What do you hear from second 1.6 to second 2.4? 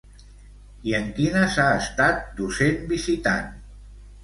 ha estat